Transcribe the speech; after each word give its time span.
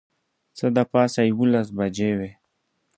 څه 0.57 0.65
د 0.75 0.77
پاسه 0.91 1.21
یوولس 1.31 1.67
بجې 1.77 2.11
وې. 2.17 2.31